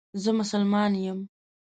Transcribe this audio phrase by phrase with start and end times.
[0.23, 1.19] زه مسلمان یم